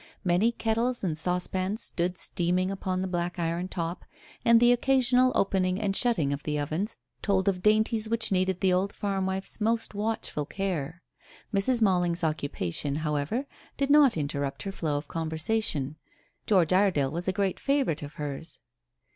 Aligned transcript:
Many 0.23 0.51
kettles 0.51 1.03
and 1.03 1.15
saucepans 1.15 1.79
stood 1.83 2.17
steaming 2.17 2.71
upon 2.71 3.03
the 3.03 3.07
black 3.07 3.37
iron 3.37 3.67
top, 3.67 4.03
and 4.43 4.59
the 4.59 4.71
occasional 4.71 5.31
opening 5.35 5.79
and 5.79 5.95
shutting 5.95 6.33
of 6.33 6.41
the 6.41 6.57
ovens 6.57 6.95
told 7.21 7.47
of 7.47 7.61
dainties 7.61 8.09
which 8.09 8.31
needed 8.31 8.61
the 8.61 8.73
old 8.73 8.93
farm 8.93 9.27
wife's 9.27 9.61
most 9.61 9.93
watchful 9.93 10.45
care. 10.47 11.03
Mrs. 11.53 11.83
Malling's 11.83 12.23
occupation, 12.23 12.95
however, 13.05 13.45
did 13.77 13.91
not 13.91 14.17
interrupt 14.17 14.63
her 14.63 14.71
flow 14.71 14.97
of 14.97 15.07
conversation. 15.07 15.97
George 16.47 16.73
Iredale 16.73 17.11
was 17.11 17.27
a 17.27 17.31
great 17.31 17.59
favourite 17.59 18.01
of 18.01 18.13
hers. 18.15 18.59